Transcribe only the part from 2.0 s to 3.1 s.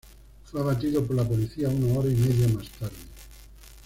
y media más tarde.